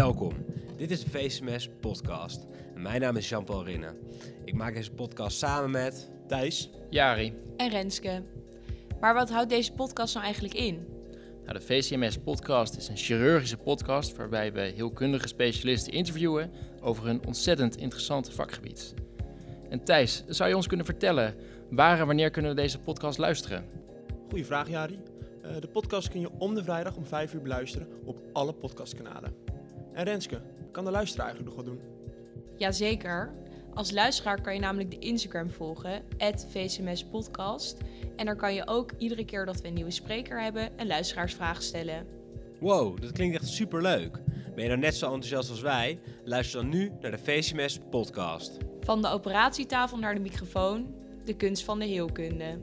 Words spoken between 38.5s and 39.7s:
je ook iedere keer dat we